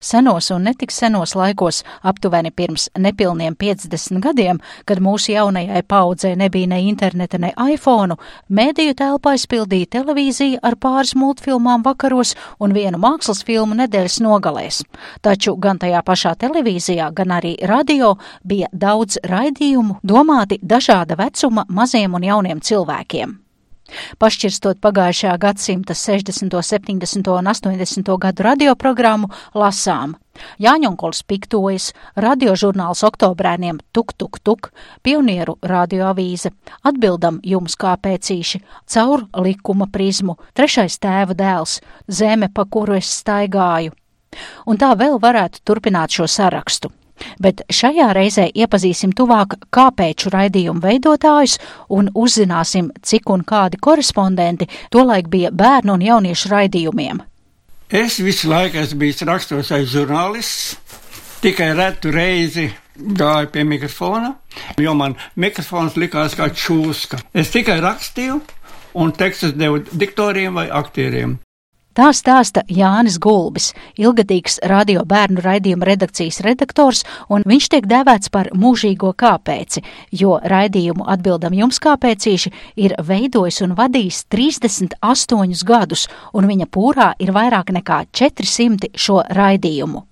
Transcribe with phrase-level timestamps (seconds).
[0.00, 6.68] Senos un netik senos laikos, aptuveni pirms nepilniem 50 gadiem, kad mūsu jaunajai paudzē nebija
[6.68, 8.18] ne interneta, ne iPhone,
[8.52, 14.82] mēdīju telpā aizpildīja televīzija ar pāris multfilmām vakaros un vienu mākslas filmu nedēļas nogalēs.
[15.24, 22.20] Taču gan tajā pašā televīzijā, gan arī radio bija daudz raidījumu domāti dažāda vecuma maziem
[22.20, 23.38] un jauniem cilvēkiem.
[24.18, 27.32] Pašķirstot pagājušajā gadsimta 60., 70.
[27.32, 28.14] un 80.
[28.22, 30.16] gadu radioprogrammu, lasām
[30.60, 31.90] Jāņonkols piktojas,
[32.20, 34.70] radiožurnāls oktobrēniem Tuk Tuk Tuk,
[35.06, 36.52] pionieru radioavīze,
[36.86, 38.62] atbildam jums kā pēcīši,
[38.92, 43.94] caur likuma prizmu, trešais tēva dēls, zeme, pa kuru es staigāju.
[44.68, 46.92] Un tā vēl varētu turpināt šo sarakstu.
[47.42, 55.30] Bet šajā reizē iepazīsim tuvāk kāpēču raidījumu veidotājus un uzzināsim, cik un kādi korespondenti tolaik
[55.32, 57.22] bija bērnu un jauniešu raidījumiem.
[57.86, 60.74] Es visu laiku esmu bijis raksturošais žurnālists,
[61.42, 64.32] tikai retu reizi gāju pie mikrofona,
[64.80, 67.20] jo man mikrofons likās kā čūska.
[67.34, 68.40] Es tikai rakstīju
[68.96, 71.36] un tekstus devu diktoriem vai aktieriem.
[71.96, 77.00] Tā stāsta Jānis Gulbis, ilgadīgs radio bērnu raidījuma redakcijas redaktors,
[77.32, 79.80] un viņš tiek dēvēts par mūžīgo kāpēci,
[80.12, 82.52] jo raidījumu atbildam jums kāpēcīši
[82.84, 86.04] ir veidojis un vadījis 38 gadus,
[86.36, 90.04] un viņa pūrā ir vairāk nekā 400 šo raidījumu.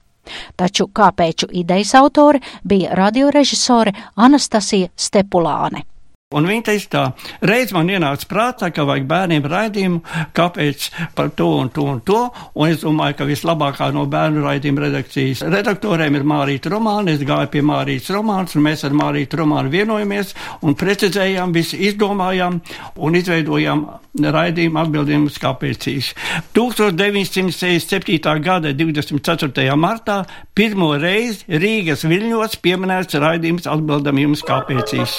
[0.57, 5.85] Taču kāpēču idejas autore bija radiorežisore Anastasija Stepulāne.
[6.35, 7.05] Un viņa teica tā,
[7.47, 10.01] reiz man ienāca prātā, ka vajag bērniem raidījumu,
[10.35, 12.21] kāpēc par to un to un to,
[12.55, 17.53] un es domāju, ka vislabākā no bērnu raidījuma redakcijas redaktoriem ir Mārīta Romāna, es gāju
[17.53, 22.61] pie Mārītas Romānas, un mēs ar Mārītu Romānu vienojamies un precizējām, visu izdomājām
[22.97, 26.13] un izveidojām raidījumu atbildījumus kāpēcīs.
[26.57, 28.35] 1967.
[28.45, 29.67] gada 24.
[29.79, 30.23] martā
[30.55, 35.19] pirmo reizi Rīgas viļņos pieminēts raidījums atbildam jums kāpēcīs.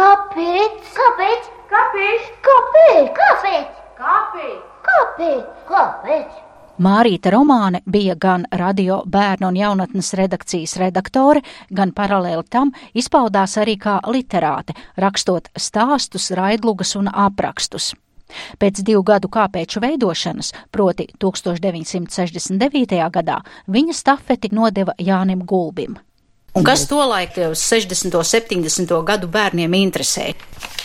[0.00, 0.84] Kāpēc?
[0.96, 1.48] Kāpēc?
[1.70, 2.28] Kāpēc?
[2.44, 3.08] Kāpēc?
[3.16, 3.80] Kāpēc?
[3.98, 4.60] Kāpēc?
[4.86, 5.42] Kāpēc?
[5.70, 6.49] Kāpēc?
[6.80, 13.74] Mārīta Romāne bija gan radio bērnu un jaunatnes redakcijas redaktore, gan paralēli tam izpaudās arī
[13.76, 17.92] kā literāte, rakstot stāstus, raidlugas un aprakstus.
[18.56, 23.00] Pēc divu gadu kāpēču veidošanas, proti 1969.
[23.12, 25.98] gadā, viņa stafeti nodeva Jānim Gulbim.
[26.58, 28.16] Un kas tolaik uz 60.
[28.18, 28.94] un 70.
[29.06, 30.32] gadu bērniem interesē?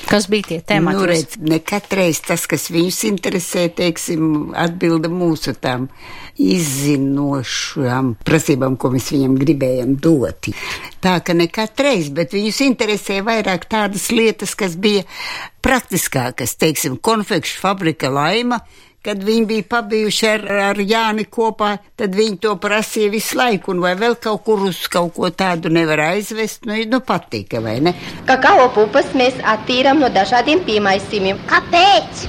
[0.06, 1.00] Kas bija tie temati?
[1.00, 5.88] Nu, redz, ne katreiz tas, kas viņus interesē, teiksim, atbilda mūsu tām
[6.38, 10.52] izzinošām prasībām, ko mēs viņam gribējam dot.
[11.02, 15.06] Tā ka ne katreiz, bet viņus interesē vairāk tādas lietas, kas bija
[15.66, 18.62] praktiskākas, teiksim, konfekšu fabrika laima,
[19.06, 23.84] kad viņi bija pabijuši ar, ar Jāni kopā, tad viņi to prasīja visu laiku, un
[23.86, 27.94] vai vēl kaut kur uz kaut ko tādu nevar aizvest, nu, nu patika, vai ne?
[28.26, 31.44] Kakao pupas mēs attīrām no dažādiem piemaisījumiem.
[31.50, 32.26] Kāpēc?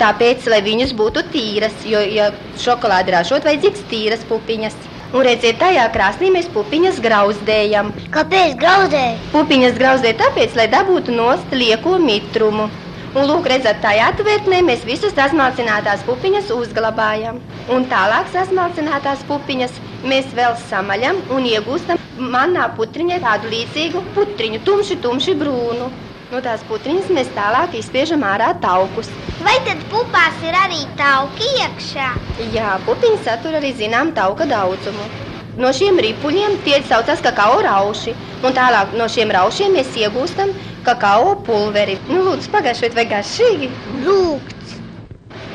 [0.00, 4.78] Tāpēc, lai viņas būtu tīras, jo, ja šokolādi ražot, vajadzīgs tīras pupiņas.
[5.10, 7.90] Un redziet, tajā krāsnī mēs pupiņas grauzdējam.
[8.14, 9.18] Kāpēc graudēji?
[9.34, 12.70] Pupiņas grauzdē tāpēc, lai dabūtu nost lieko mitrumu.
[13.10, 17.40] Un, lūk, redzat, tajā atvērtnē mēs visas sasmalcinātās pupiņas uzglabājam.
[17.74, 21.98] Un tālāk sasmalcinātās pupiņas mēs vēl samaļam un iegūstam
[22.30, 25.90] manā putriņā tādu līdzīgu putriņu, tumši, tumši brūnu.
[26.30, 29.10] No tās putriņas mēs tālāk izspiežam ārā taukus.
[29.42, 32.12] Vai tad pupās ir arī tauki iekšā?
[32.54, 35.10] Jā, pupiņas satur arī zinām tauka daudzumu.
[35.58, 38.14] No šiem ripuļiem tie saucās kakao rauši,
[38.46, 40.54] un tālāk no šiem raušiem mēs iegūstam
[40.90, 41.96] kakao pulveri.
[42.10, 43.70] Nu, lūdzu, pagaršot vai garšīgi?
[44.04, 44.76] Lūgts.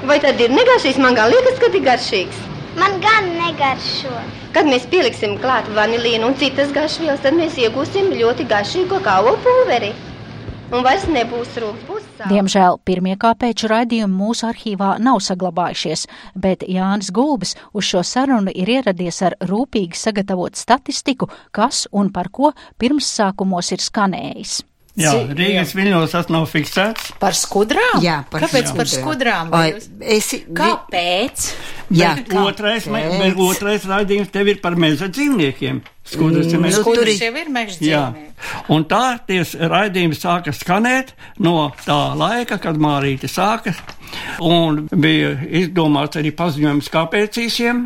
[0.08, 1.00] Vai tad ir negaršīgs?
[1.02, 2.42] Man gan liekas, ka ir garšīgs.
[2.80, 4.12] Man gan negaršo.
[4.56, 9.94] Kad mēs pieliksim klāt vanilīnu un citas garšvielas, tad mēs iegūsim ļoti garšīgu kakao pulveri.
[10.74, 12.30] Un vairs nebūs sāpes.
[12.32, 18.72] Diemžēl pirmie kāpēču raidījumi mūsu arhīvā nav saglabājušies, bet Jānis Gulbis uz šo sarunu ir
[18.78, 22.52] ieradies ar rūpīgi sagatavotu statistiku, kas un par ko
[22.82, 24.64] pirmssākumos ir skanējis.
[24.96, 27.10] Jā, Rīgas viļņos tas nav fiksēts.
[27.20, 27.98] Par skudrām?
[28.04, 28.78] Jā, par Kāpēc skudrām.
[28.78, 29.50] par skudrām?
[29.52, 31.50] Jūs- esi, Kāpēc?
[31.92, 33.20] Jā, bet otrais, me- kāpēc?
[33.20, 35.82] bet otrais raidījums tev ir par meža dzīvniekiem.
[36.06, 38.04] Skudras ir meža Nu, tur Skudras jau ir meža Jā,
[38.70, 43.74] un tā tie raidījumi sāka skanēt no tā laika, kad Mārīte sāka.
[44.46, 47.82] Un bija izdomāts arī paziņojums kāpēcīšiem.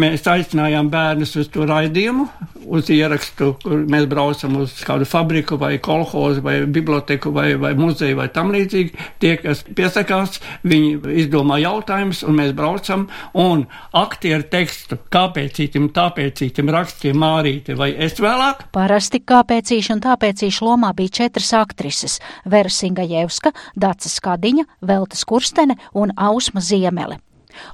[0.00, 2.26] Mēs aicinājām bērnus uz to raidījumu,
[2.64, 8.18] uz ierakstu, kur mēs braucam uz kādu fabriku vai kolhozu vai biblioteku vai, vai muzeju
[8.20, 9.08] vai tam līdzīgi.
[9.22, 13.66] Tie, kas piesakās, viņi izdomā jautājumus un mēs braucam un
[14.04, 18.66] aktieru tekstu kāpēcītim, tāpēcītim rakstiem Mārīte vai es vēlāk.
[18.74, 22.20] Parasti kāpēcīšu un tāpēcīšu lomā bija četras aktrises-
[22.52, 27.18] Vera Singajevska, Daca Skadiņa, Velta Skurstene un Ausma Ziemele.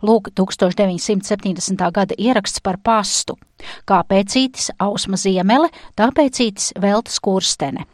[0.02, 1.90] Lūk, 1970.
[1.90, 3.36] gada ieraksts par pastu.
[3.88, 7.86] Kāpēcītis Ausma Ziemele, tāpēcītis Velta Skurstene.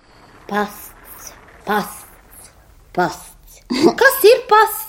[0.49, 1.33] Pasts,
[1.65, 2.51] pasts,
[2.93, 3.63] pasts.
[3.71, 4.86] Kas ir pasts?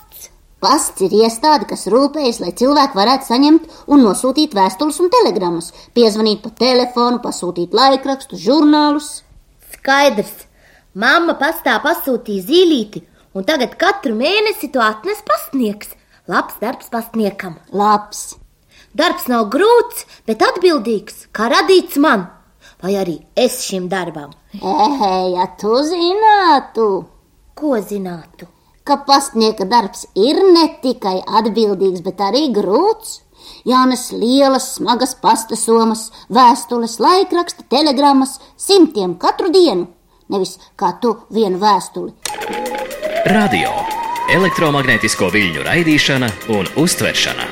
[0.63, 6.42] Pasts ir iestāde, kas rūpējas, lai cilvēki varētu saņemt un nosūtīt vēstules un telegramas, piezvanīt
[6.42, 9.09] pa telefonu, pasūtīt laikrakstus, žurnālus.
[9.75, 10.48] Skaidrs.
[10.98, 13.04] Mamma pastā pasūtīja zīlīti,
[13.38, 15.94] un tagad katru mēnesi to atnes pastnieks.
[16.27, 17.60] Labs darbs pastniekam.
[17.69, 18.33] Labs!
[18.98, 22.25] Darbs nav grūts, bet atbildīgs, kā radīts man.
[22.81, 24.33] Vai arī es šim darbam?
[24.57, 26.89] Ehē, ja tu zinātu,
[27.57, 28.45] Ko zinātu?
[28.88, 33.22] Ka pastnieka darbs ir ne tikai atbildīgs, bet arī grūts.
[33.68, 39.88] Jānes lielas, smagas pasta somas, vēstules, laikraksta, telegrammas, simtiem katru dienu.
[40.31, 42.16] Nevis kā tu vienu vēstuli.
[43.28, 43.72] Radio
[44.31, 47.48] elektromagnētisko viļņu raidīšana un uztveršana.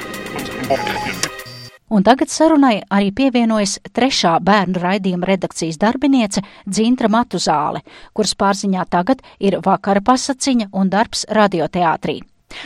[1.95, 9.21] Un tagad sarunai arī pievienojas trešā bērnu raidījuma redakcijas darbiniece Dzintra Matuzāle, kuras pārziņā tagad
[9.39, 12.17] ir vakara pasaciņa un darbs radioteātrī.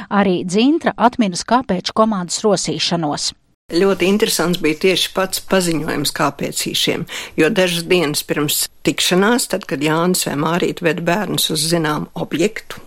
[0.09, 3.27] Arī Dzintra atminas kāpēc komandas rosīšanos.
[3.69, 7.03] Ļoti interesants bija tieši pats paziņojums kāpēcīšiem,
[7.37, 12.81] jo dažas dienas pirms tikšanās, tad, kad Jānis vai Mārīt ved bērnus uz zināmu objektu,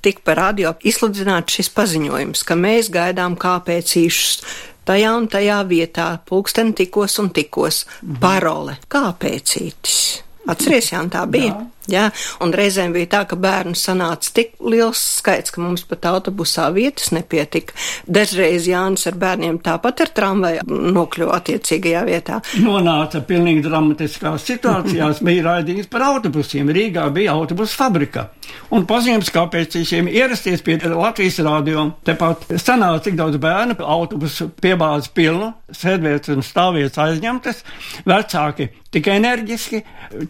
[0.00, 4.40] tika pa radio izsludināts šis paziņojums, ka mēs gaidām kāpēcīšus
[4.86, 7.84] tajā un tajā vietā, pulksten tikos un tikos,
[8.22, 10.04] parole kāpēcītis.
[10.46, 11.54] Atceries, Jānis, tā bija.
[11.54, 11.64] Jā.
[11.86, 12.06] Jā,
[12.42, 17.12] un reizēm bija tā, ka bērnu sanāca tik liels skaits, ka mums pat autobusā vietas
[17.14, 17.76] nepietika.
[18.10, 20.66] Dažreiz Jānis ar bērniem tāpat ar tramvaju
[20.96, 22.40] nokļuva attiecīgajā vietā.
[22.62, 25.22] Nonāca pilnīgi dramatiskās situācijās.
[25.26, 26.74] bija raidījums par autobusiem.
[26.74, 28.28] Rīgā bija autobusu fabrika.
[28.74, 31.84] Un paziņojums, kāpēc šiem ierasties pie Latvijas rādio.
[32.06, 37.62] Tepat sanāca tik daudz bērnu, autobusu piebāzi pilnu, sēdvietas un stāvvietas aizņemtas.
[38.08, 39.82] Vecāki tik enerģiski,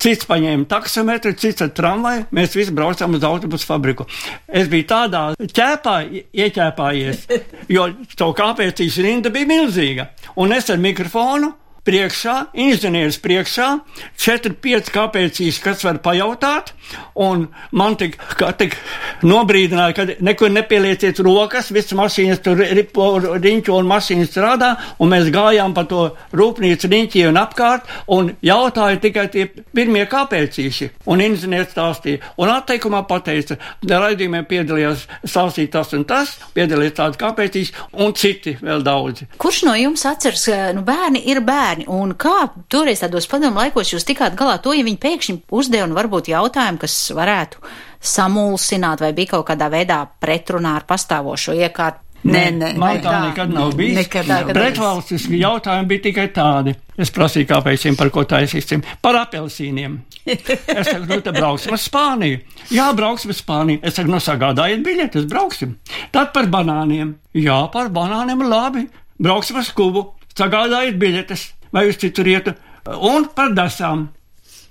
[0.03, 2.27] cits paņēma taksometru, cits ar tramvaju.
[2.37, 4.09] Mēs visi braucām uz autobusu fabriku.
[4.49, 5.99] Es biju tādā ķēpā
[6.33, 7.29] ieķēpājies,
[7.73, 10.11] jo to kāpēc rinda bija milzīga.
[10.43, 11.55] Un es ar mikrofonu
[11.87, 12.35] priekšā,
[12.67, 13.69] inženieris priekšā,
[14.21, 16.73] 4-5 kāpēcīs, kas var pajautāt,
[17.15, 17.47] un
[17.77, 18.19] man tik,
[18.59, 18.77] tik
[19.27, 24.73] nobrīdināja, ka nekur nepielieciet rokas, visas mašīnas tur ripo, riņķo un mašīnas strādā,
[25.03, 29.47] un mēs gājām pa to rūpnīcu riņķī un apkārt, un jautāja tikai tie
[29.77, 36.97] pirmie kāpēcīši, un inženieris stāstīja, un atteikumā pateica, raidījumiem piedalījās stāstīt tas un tas, piedalījās
[36.99, 39.29] tādi kāpēcīši, un citi vēl daudzi.
[39.41, 40.47] Kurš no jums atceras,
[40.77, 44.87] nu, bērni ir bērni, un kā toreiz tādos padomu laikos jūs tikāt galā to, ja
[44.87, 47.63] viņi pēkšņi uzdeva un varbūt jautājumu, kas varētu
[48.07, 52.03] samulsināt vai bija kaut kādā veidā pretrunā ar pastāvošo iekārtu?
[52.27, 53.95] Nē, nē, Man tā nekad nav bijis.
[54.01, 54.57] Nekad bijis.
[54.57, 56.73] Pretvalstiski jautājumi bija tikai tādi.
[56.99, 58.83] Es prasīju, kāpēc viņiem par ko taisīsim.
[59.05, 59.99] Par apelsīniem.
[60.27, 62.41] Es saku, nu, tad brauksim uz Spāniju.
[62.75, 63.79] Jā, brauksim uz Spāniju.
[63.87, 65.77] Es saku, nu, sagādājiet biļetes, brauksim.
[66.15, 67.15] Tad par banāniem.
[67.37, 68.89] Jā, par banāniem labi.
[69.23, 70.09] Brauksim uz Kubu.
[70.37, 72.55] Sagādājiet biļetes, vai uz citur ietu.
[73.01, 74.09] Un par desām.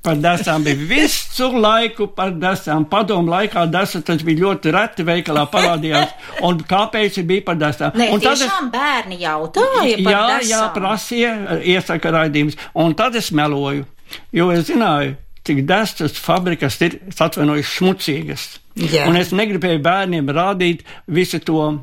[0.05, 2.83] Par desām bija visu laiku par desām.
[2.85, 6.11] Padomu laikā desas tas bija ļoti reti veikalā parādījās.
[6.45, 7.91] Un kāpēc bija par desām?
[7.97, 10.49] Nē, Un tad es- bērni jautāja par jā, desām.
[10.51, 12.55] jā, prasīja, iesaka raidījums.
[12.75, 13.85] Un tad es meloju,
[14.31, 18.45] jo es zināju, cik desas fabrikas ir, atvainojos, šmucīgas.
[18.75, 19.07] Jā.
[19.09, 21.79] Un es negribēju bērniem rādīt visu to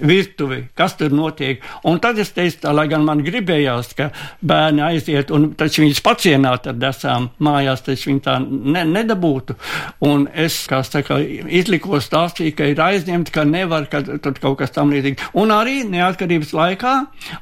[0.00, 1.62] virtuvi, kas tur notiek.
[1.88, 4.08] Un tad es teicu, lai gan man gribējās, ka
[4.46, 9.58] bērni aiziet un taču viņus pacienāt ar desām mājās, taču viņi tā ne, nedabūtu.
[10.06, 14.74] Un es, kā saka, izlikos stāstīju, ka ir aizņemti, ka nevar, ka tad kaut kas
[14.74, 15.34] tam līdzīgs.
[15.42, 16.96] Un arī neatkarības laikā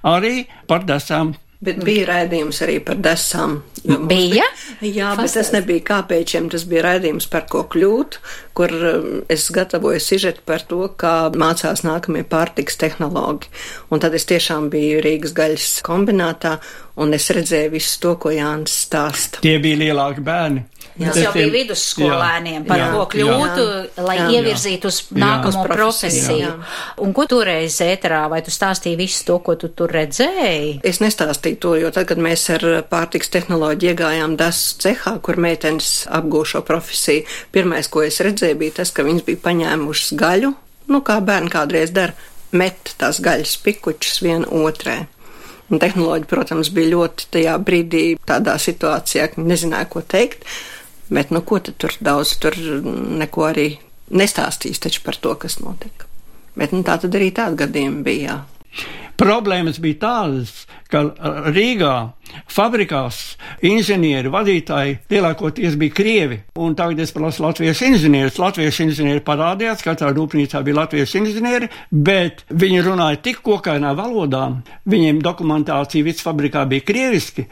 [0.08, 3.61] arī par desām Bet bija raidījums arī par desām.
[3.83, 4.45] Bija?
[4.83, 8.19] Jā, bet tas nebija kāpēčiem, tas bija raidījums par ko kļūt,
[8.59, 13.50] kur um, es gatavoju sižetu par to, kā mācās nākamie pārtiks tehnologi.
[13.90, 16.57] Un tad es tiešām biju Rīgas gaļas kombinātā,
[17.00, 19.40] un es redzēju visu to, ko Jānis stāsta.
[19.44, 20.66] Tie bija lielāki bērni.
[20.92, 24.02] Tas jau bija vidusskolēniem, par jā, ko kļūtu, jā.
[24.04, 24.26] lai Jā.
[24.37, 25.20] ievirzītu uz Jā.
[25.22, 26.50] nākamo Uz profesiju, jā.
[27.00, 30.75] Un ko toreiz ēterā, vai tu stāstīji visu to, ko tu tur redzēji?
[30.84, 36.04] Es nestāstīju to, jo tad, kad mēs ar pārtiks tehnoloģiju iegājām desu cehā, kur meitenes
[36.12, 37.25] apgūšo profesiju,
[37.56, 40.52] pirmais, ko es redzēju, bija tas, ka viņas bija paņēmušas gaļu,
[40.92, 42.12] nu kā bērni kādreiz dara,
[42.52, 45.06] met tās gaļas pikučus vien otrē.
[45.72, 50.44] Un tehnoloģija, protams, bija ļoti tajā brīdī tādā situācijā, ka nezināja, ko teikt,
[51.08, 52.58] bet nu ko tad tur daudz, tur
[53.22, 53.68] neko arī
[54.12, 56.08] nestāstīs taču par to, kas notika.
[56.58, 58.36] Bet nu tā tad arī tāda gadījuma bija.
[58.76, 59.12] jā.
[59.22, 61.04] Problēmas bija tādas, ka
[61.54, 61.94] Rīgā
[62.50, 66.38] fabrikās inženieri, vadītāji lielākoties bija krievi.
[66.62, 68.38] Un tagad es prasu latviešu inženierus.
[68.40, 74.44] Latviešu inženieri parādījās, katrā rūpnīcā bija latviešu inženieri, bet viņi runāja tik kokainā valodā,
[74.88, 77.46] viņiem dokumentācija viss fabrikā bija krieviski,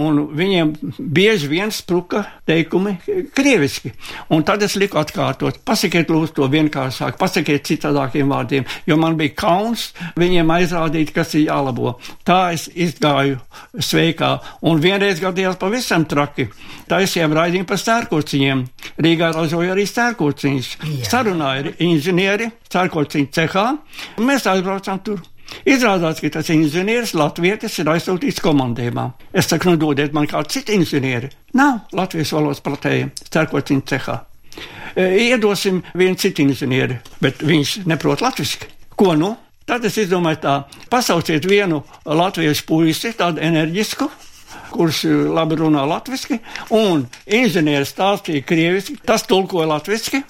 [0.00, 2.96] un viņiem bieži vien spruka teikumi
[3.36, 3.92] krieviski.
[4.32, 9.36] Un tad es liku atkārtot, pasakiet lūdzu to vienkāršāk, pasakiet citādākiem vārdiem, jo man bija
[9.44, 11.96] kauns viņiem aizrādīt, kas ir jālabo.
[12.26, 13.40] Tā es izgāju
[13.78, 14.32] sveikā,
[14.68, 16.48] un vienreiz gadījās pavisam traki.
[16.90, 18.64] Taisījām raidījumu par stērkociņiem.
[19.02, 20.72] Rīgā ražoja arī stērkociņus.
[21.08, 23.66] Sarunāja inženieri stērkociņu cehā,
[24.22, 25.22] mēs aizbraucām tur.
[25.68, 29.06] Izrādās, ka tas inženieris Latvijas ir aizsūtīts komandējumā.
[29.36, 31.30] Es saku, nu dodiet man kādu citu inženieri.
[31.58, 34.18] Nav Latvijas valodas platēja stērkociņu cehā.
[34.96, 38.68] E, Iedosim vienu citu inženieri, bet viņš neprot latviešu.
[38.96, 39.34] Ko nu?
[39.66, 40.54] Tad es izdomāju tā,
[40.90, 44.08] pasauciet vienu latviešu puisi, tādu enerģisku,
[44.72, 46.40] kurš labi runā latviešu,
[46.74, 50.22] un inženieris stāstīja krieviski, tas tulkoja latviešu,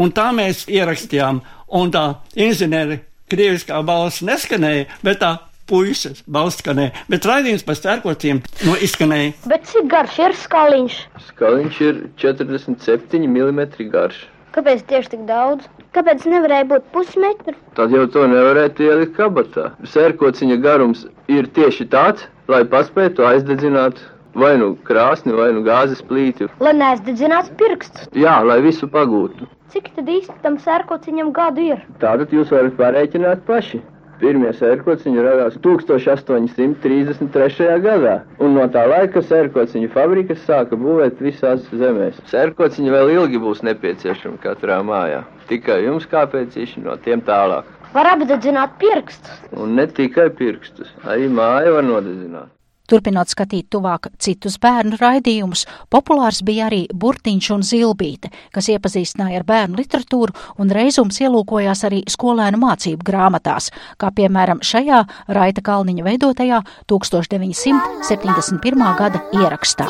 [0.00, 1.42] un tā mēs ierakstījām,
[1.78, 2.06] un tā
[2.38, 5.34] inženieri krieviskā balss neskanēja, bet tā
[5.68, 9.34] puisis balss skanēja, bet raidījums par stērkociem no izskanēja.
[9.50, 10.98] Bet cik garš ir skaliņš?
[11.28, 13.60] Skaliņš ir 47 mm
[13.92, 14.24] garš.
[14.58, 15.66] Kāpēc tieši tik daudz?
[15.94, 17.52] Kāpēc nevarēja būt pusmetru?
[17.78, 19.68] Tad jau to nevarētu ielikt kabatā.
[19.92, 24.00] Sērkociņa garums ir tieši tāds, lai paspētu aizdedzināt
[24.34, 26.48] vai nu krāsni, vai nu gāzes plīti.
[26.58, 28.10] Lai neaizdedzinātu pirkstus.
[28.18, 29.46] Jā, lai visu pagūtu.
[29.70, 31.86] Cik tad īsti tam sērkociņam gadu ir?
[32.02, 33.78] Tātad jūs varat pārreikināt paši.
[34.18, 37.68] Pirmie sērkociņi radās 1833.
[37.84, 42.18] gadā, un no tā laika sērkociņu fabrikas sāka būvēt visās zemēs.
[42.32, 45.22] Sērkociņi vēl ilgi būs nepieciešami katrā mājā,
[45.52, 47.70] tikai jums kāpēcīši no tiem tālāk.
[47.94, 49.38] Var apdedzināt pirkstus.
[49.54, 52.57] Un ne tikai pirkstus, arī māju var nodedzināt.
[52.88, 59.44] Turpinot skatīt tuvāk citus bērnu raidījumus, populārs bija arī Burtiņš un Zilbīte, kas iepazīstināja ar
[59.48, 63.68] bērnu literatūru un reizums ielūkojās arī skolēnu mācību grāmatās,
[64.00, 65.02] kā piemēram šajā
[65.36, 68.88] Raita Kalniņa veidotajā 1971.
[69.02, 69.84] gada ierakstā.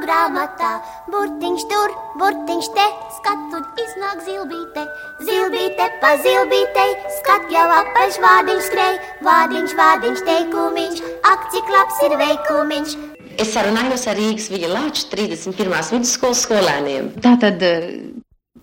[0.00, 0.70] Grāmatā,
[1.12, 2.86] burtiņš tur, burtiņš te,
[3.18, 4.82] skatu iznāk zilbīte,
[5.28, 6.88] zilbīte pa zilbītei,
[7.18, 12.96] skat jau apaļš vārdiņš skrēj, vārdiņš, vārdiņš teikumiņš, ak, cik labs ir veikumiņš.
[13.40, 15.76] Es sarunājos ar Rīgas Viļa Lāča 31.
[15.94, 17.12] vidusskolas skolēniem.
[17.24, 17.62] Tātad,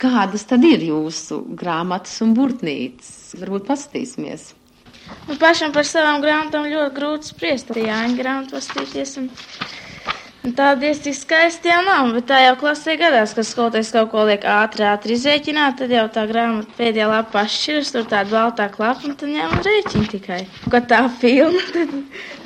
[0.02, 3.12] kādas tad ir jūsu grāmatas un burtnītes?
[3.40, 4.52] Varbūt paskatīsimies.
[5.28, 7.72] Man pašam par savām grāmatām ļoti grūti spriest.
[7.72, 9.16] Tā Jāņa grāmata pastīties.
[9.22, 9.30] Un,
[10.48, 14.24] un tā diezgan skaisti jau nav, bet tā jau klasē gadās, ka skolotājs kaut ko
[14.30, 19.04] liek ātri, ātri izrēķināt, tad jau tā grāmata pēdējā lapā atšķiras, tur tāda baltā klapa,
[19.10, 20.42] un tad ņem un rēķina tikai.
[20.72, 21.94] Kad tā filma, tad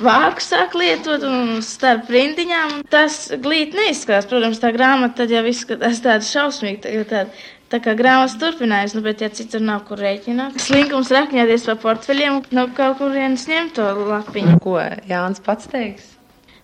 [0.02, 4.28] vāku sāk lietot un starp rindiņām, un tas glīt neizskatās.
[4.30, 7.30] Protams, tā grāmata tad jau izskatās tāda šausmīga, jo tāda
[7.72, 12.42] Tā kā grāmatas turpinājās, nu, bet, ja citur nav kur rēķināt, slinkums rakņāties pa portfeļiem,
[12.52, 14.58] no kaut kurienes ņemt to lapiņu.
[14.60, 14.76] Ko
[15.08, 16.18] Jānis pats teiks?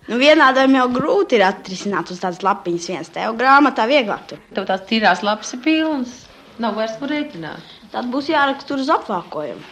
[0.09, 3.11] Nu, vienādām jau grūti ir atrisināt uz tādas lapiņas viens.
[3.13, 4.41] Tev grāmatā vieglāk tur.
[4.57, 6.15] Tev tās tīrās lapas ir pilnas.
[6.59, 7.77] Nav vairs kur rēķināt.
[7.93, 9.63] Tad būs jāraksta tur uz apvākojumu.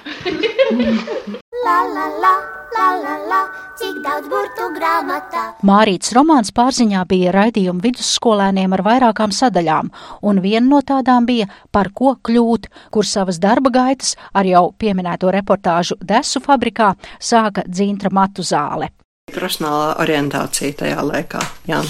[1.65, 2.33] La la la,
[2.77, 3.39] la la la,
[3.81, 5.45] cik daudz burtu grāmatā.
[5.67, 9.89] Mārīts romāns pārziņā bija raidījuma vidusskolēniem ar vairākām sadaļām,
[10.29, 15.33] un viena no tādām bija Par ko kļūt, kur savas darba gaitas ar jau pieminēto
[15.33, 18.93] reportāžu Desu fabrikā sāka Dzintra Matu zāle.
[19.27, 21.81] Profesionālā orientācija tajā laikā, jā,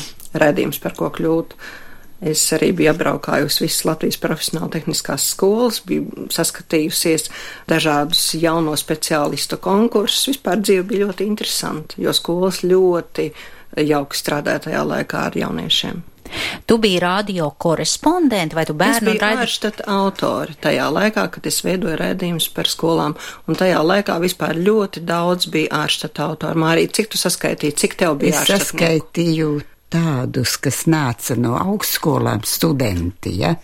[0.40, 1.50] redzījums par ko kļūt.
[2.30, 7.28] Es arī biju apbraukājusi visas Latvijas profesionāla tehniskās skolas, biju saskatījusies
[7.68, 10.30] dažādus jauno speciālistu konkursus.
[10.32, 13.28] Vispār dzīve bija ļoti interesanta, jo skolas ļoti
[13.84, 16.00] jauki strādāja tajā laikā ar jauniešiem.
[16.66, 19.16] Tu biji radio korespondenti vai tu bērnu raidījumu?
[19.16, 23.16] Es biju ārštata autori tajā laikā, kad es veidoju raidījumus par skolām,
[23.47, 26.62] un tajā laikā vispār ļoti daudz bija ārštata autori.
[26.62, 28.59] Mārī, cik tu saskaitīji, cik tev bija ārštata?
[28.59, 29.52] Es saskaitīju
[29.92, 33.54] tādus, kas nāca no augstskolām studenti, ja?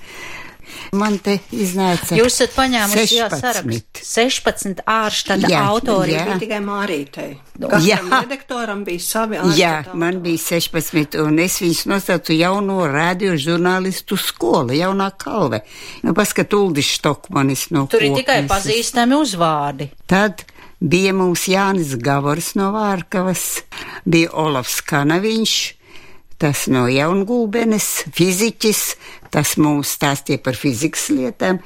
[0.92, 2.16] Man te iznāca.
[2.18, 4.02] Jūs esat paņēmuši jā, sarakstu.
[4.04, 6.12] 16 ārštata jā, autori.
[6.12, 7.30] Jā, tikai Mārītei.
[7.56, 7.98] Katram jā.
[8.10, 10.00] redaktoram bija savi ārštata Jā, autori.
[10.02, 15.62] man bija 16, un es viņus nosaucu jauno radio žurnālistu skolu, jaunā kalve.
[16.04, 19.90] Nu, paskat, Uldis Štokmanis no Tur ir tikai pazīstami uzvārdi.
[20.10, 20.44] Tad
[20.80, 23.62] bija mums Jānis Gavors no Vārkavas,
[24.04, 25.60] bija Olafs Kanaviņš
[26.42, 28.80] tas no jaungulbenes, fiziķis,
[29.32, 31.60] tas mums stāstīja par fizikas lietām.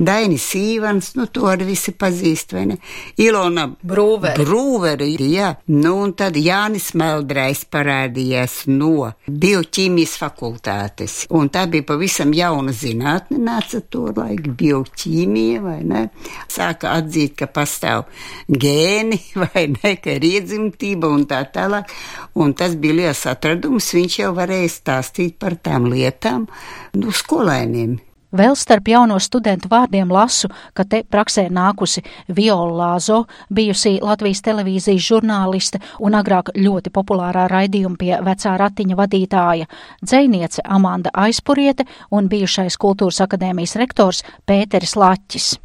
[0.00, 2.76] Dainis Īvans, nu to arī visi pazīst, vai ne?
[3.20, 4.40] Ilona Brūveri.
[4.40, 5.50] Brūveri, jā.
[5.74, 11.16] Nu un tad Jānis Meldrais parādījās no bioķīmijas fakultātes.
[11.36, 16.06] Un tā bija pavisam jauna zinātne, nāca to laiku bioķīmija, vai ne?
[16.50, 18.06] Sāka atzīt, ka pastāv
[18.48, 21.92] gēni, vai ne, ka ir iedzimtība un tā tālāk.
[22.40, 26.46] Un tas bija liels atradums, viņš jau varēja stāstīt par tām lietām
[26.92, 27.98] nu, skolēniem.
[28.30, 35.02] Vēl starp jauno studentu vārdiem lasu, ka te praksē nākusi Viola Lāzo, bijusī Latvijas televīzijas
[35.02, 39.66] žurnāliste un agrāk ļoti populārā raidījuma pie vecā ratiņa vadītāja,
[40.06, 45.56] dzēniece Amanda Aizpuriete un bijušais kultūras akadēmijas rektors Pēteris Laķis.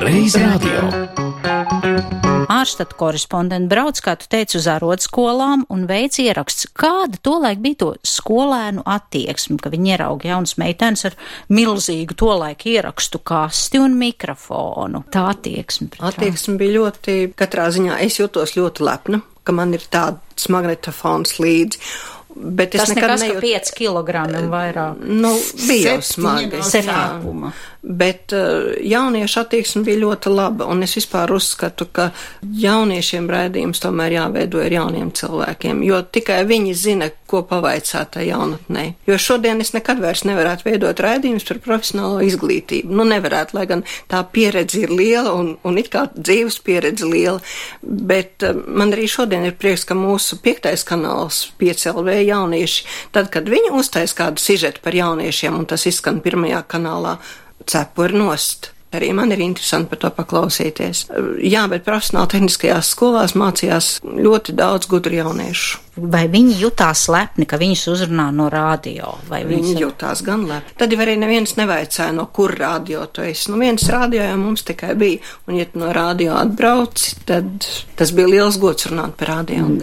[0.00, 1.27] Reiz radio
[2.48, 6.68] ārštata korespondenti brauc, kā tu teici, uz ārodskolām un veic ieraksts.
[6.76, 11.16] Kāda tolaik bija to skolēnu attieksme, ka viņi ierauga jaunas meitenes ar
[11.52, 15.04] milzīgu tolaik ierakstu kasti un mikrofonu?
[15.12, 15.92] Tā attieksme.
[16.00, 21.82] Attieksme bija ļoti, katrā ziņā es jūtos ļoti lepna, ka man ir tāds magnetofons līdzi.
[22.38, 23.40] Bet Tas es nekad nekas, nejūt...
[23.40, 25.02] ka 5 kg vairāk.
[25.02, 25.32] Nu,
[25.66, 26.60] bija jau smagi.
[27.82, 32.08] Bet uh, jauniešu attieksme bija ļoti laba, un es vispār uzskatu, ka
[32.42, 38.84] jauniešiem raidījums tomēr jāveido ar jauniem cilvēkiem, jo tikai viņi zina, ko pavaicāt tai jaunatnē.
[39.06, 42.92] Jo šodien es nekad vairs nevarētu veidot raidījumus par profesionālo izglītību.
[42.98, 47.38] Nu, nevarētu, lai gan tā pieredze ir liela un, un it kā dzīves pieredze liela,
[47.82, 53.48] bet uh, man arī šodien ir prieks, ka mūsu piektais kanāls 5LV jaunieši, tad, kad
[53.50, 57.18] viņi uztais kādu sižetu par jauniešiem, un tas izskan pirmajā kanālā,
[57.68, 58.72] cepuri nost.
[58.88, 61.02] Arī man ir interesanti par to paklausīties.
[61.44, 65.82] Jā, bet profesionāli tehniskajās skolās mācījās ļoti daudz gudru jauniešu.
[66.08, 69.12] Vai viņi jutās lepni, ka viņus uzrunā no radio?
[69.28, 69.82] Viņi viņas...
[69.82, 70.72] jutās gan lepni.
[70.80, 73.50] Tad jau arī neviens nevaicāja, no kur radio tu esi.
[73.52, 78.16] Nu, viens radio jau mums tikai bija, un ja tu no radio atbrauci, tad tas
[78.16, 79.68] bija liels gods runāt par radio.
[79.68, 79.82] Un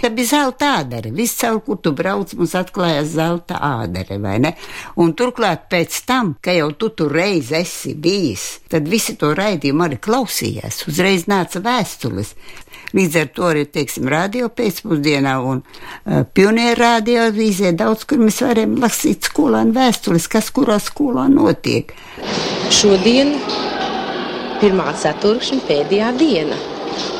[0.00, 1.12] Tā bija zelta ādere.
[1.14, 4.54] Viscaur, kur tu brauc, mums atklājās zelta ādere, vai ne?
[5.00, 9.86] Un turklāt pēc tam, ka jau tu tur reiz esi bijis, tad visi to raidījumu
[9.86, 10.84] arī klausījās.
[10.90, 12.34] Uzreiz nāca vēstules.
[12.96, 18.40] Līdz ar to arī, teiksim, radio pēcpusdienā un uh, pionieru radio avīzē daudz, kur mēs
[18.42, 21.94] varam lasīt skolānu vēstules, kas kurā skolā notiek.
[22.74, 23.36] Šodien
[24.60, 26.58] pirmā ceturkšņa pēdējā diena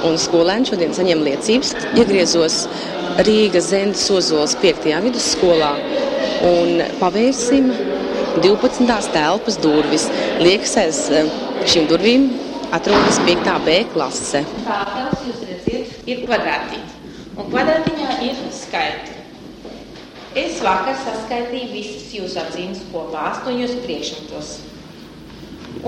[0.09, 1.75] un skolēni šodien saņem liecības.
[1.99, 2.65] Iegriezos
[3.27, 4.87] Rīgas Zendes Ozols 5.
[5.07, 5.73] vidusskolā
[6.47, 7.71] un pavērsim
[8.41, 8.87] 12.
[9.13, 10.07] telpas durvis.
[10.41, 11.31] Liekas, aiz eh,
[11.69, 12.29] šīm durvīm
[12.73, 13.51] atrodas 5.
[13.67, 14.45] B klase.
[14.65, 16.85] Tātad jūs redzat, ir kvadrātiņi,
[17.37, 19.17] un kvadrātiņā ir skaitļi.
[20.41, 24.53] Es vakar saskaitīju visus jūsu atzīmes kopā, astoņos priekšmetos.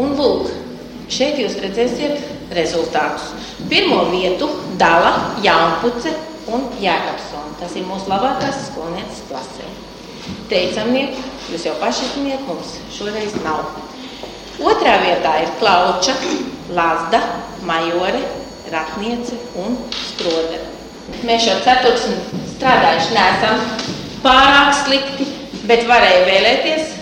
[0.02, 0.50] Un lūk,
[1.12, 3.32] šeit jūs redzēsiet rezultātus.
[3.70, 4.48] Pirmo vietu
[4.80, 6.12] dala Jaunpuce
[6.52, 7.56] un Jēkabsona.
[7.60, 9.68] Tas ir mūsu labākās skolnieces klasē.
[10.50, 13.64] Teicamnieki, jūs jau paši zināt, mums šoreiz nav.
[14.62, 16.14] Otrā vietā ir Klauča,
[16.76, 17.22] Lazda,
[17.66, 18.22] Majore,
[18.72, 20.60] Ratniece un Strode.
[21.26, 23.64] Mēs šo ceturksni strādājuši neesam
[24.22, 25.26] pārāk slikti,
[25.66, 26.92] bet varēja vēlēties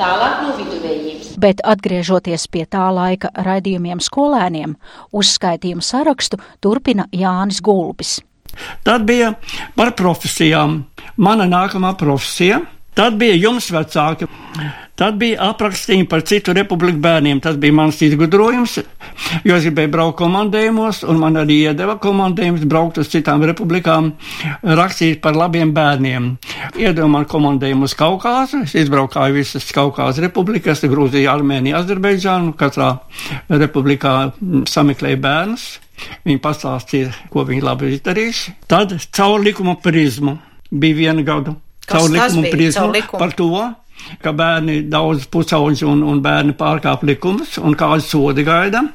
[0.00, 4.76] tālāk no viduvējības bet atgriežoties pie tā laika raidījumiem skolēniem,
[5.12, 8.18] uzskaitījumu sarakstu turpina Jānis Gulbis.
[8.84, 9.34] Tad bija
[9.76, 10.82] par profesijām.
[11.16, 12.60] Mana nākamā profesija
[12.94, 14.26] Tad bija jums vecāki.
[15.00, 17.38] Tad bija aprakstījumi par citu republiku bērniem.
[17.40, 18.74] Tas bija mans izgudrojums,
[19.46, 24.10] jo es gribēju braukt komandējumos, un man arī iedeva komandējumus braukt uz citām republikām,
[24.60, 26.26] rakstīt par labiem bērniem.
[26.76, 32.90] Iedeva man komandējumu uz Kaukāzu, es izbraukāju visas Kaukāzes republikas, Grūziju, Armēniju, Azerbaidžānu, katrā
[33.48, 34.34] republikā
[34.68, 35.66] sameklēju bērnus.
[36.28, 38.54] Viņi pastāstīja, ko viņi labi izdarījuši.
[38.68, 40.36] Tad caur likuma prizmu
[40.70, 41.56] bija viena gada
[41.90, 43.50] caur likumu prizmu par to,
[44.24, 48.86] ka bērni daudz pusauģi un, un bērni pārkāp likumus un kādi sodi gaida.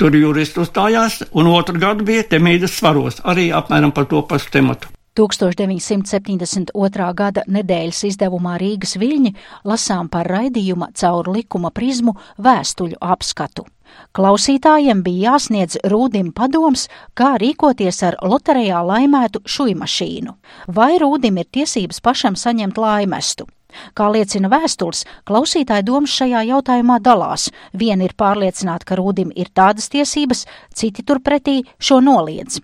[0.00, 4.90] Tur juristi uzstājās, un otru gadu bija temīdas svaros, arī apmēram par to pašu tematu.
[5.18, 7.14] 1972.
[7.14, 9.34] gada nedēļas izdevumā Rīgas viļņi
[9.66, 13.66] lasām par raidījuma caur likuma prizmu vēstuļu apskatu.
[14.14, 16.86] Klausītājiem bija jāsniedz rūdim padoms,
[17.18, 20.36] kā rīkoties ar loterijā laimētu šujmašīnu,
[20.78, 23.48] vai rūdim ir tiesības pašam saņemt laimestu.
[23.94, 27.50] Kā liecina vēstules, klausītāja domas šajā jautājumā dalās.
[27.74, 32.58] Vieni ir pārliecināti, ka rūdim ir tādas tiesības, citi turpretī šo noliedz.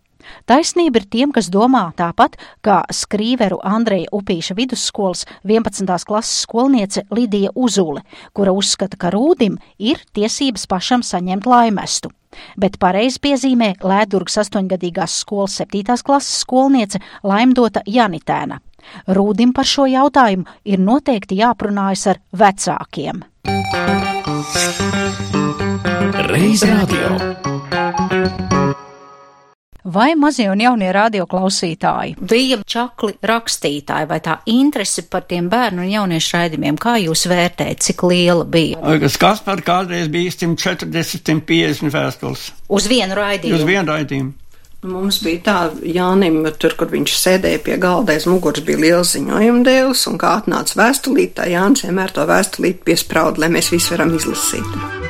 [0.46, 5.88] Taisnība ir tiem, kas domā tāpat kā skrīveru Andreja Upīša vidusskolas 11.
[6.06, 12.12] klases skolniece Lidija Uzule, kura uzskata, ka rūdim ir tiesības pašam saņemt laimestu.
[12.60, 15.96] Bet pareizi piezīmē Lēdurgas astoņgadīgās skolas 7.
[16.04, 18.60] klases skolniece Laimdota Janitēna.
[19.10, 23.24] Rūdim par šo jautājumu ir noteikti jāprunājas ar vecākiem.
[26.30, 27.14] Reiz radio.
[29.86, 35.92] Vai mazie un jaunie radioklausītāji bija čakli rakstītāji, vai tā interese par tiem bērnu un
[35.92, 38.80] jauniešu raidījumiem, kā jūs vērtējat, cik liela bija?
[39.04, 40.90] Kas Kaspar kādreiz bija 140,
[41.22, 42.48] 150 vēstules.
[42.66, 43.60] Uz vienu raidījumu?
[43.60, 44.34] Uz vienu raidījumu.
[44.86, 49.66] Mums bija tā, Jānim, tur, kur viņš sēdēja pie galda, aiz muguras bija liels ziņojuma
[49.66, 54.14] dēls, un kā atnāca vēstulīt, tā Jānis vienmēr to vēstulīt piesprauda, lai mēs visi varam
[54.18, 55.05] izlasīt.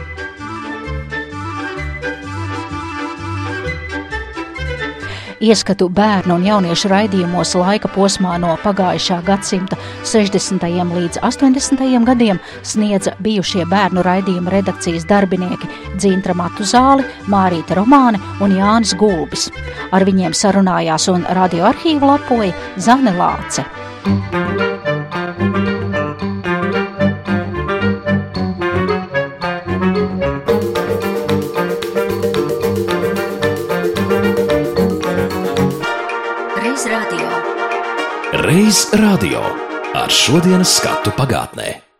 [5.40, 9.76] Ieskatu bērnu un jauniešu raidījumos laika posmā no pagājušā gadsimta
[10.08, 10.64] 60.
[10.64, 11.82] līdz 80.
[12.08, 15.68] gadiem sniedza bijušie bērnu raidījuma redakcijas darbinieki
[15.98, 19.50] Dzintra Matuzāli, Mārīta Romāne un Jānis Gulbis.
[19.92, 23.66] Ar viņiem sarunājās un radioarkīvu lapoja Zane Lāce.
[38.76, 39.40] Reiz radio
[39.96, 41.85] ar šodienas skatu pagātnē.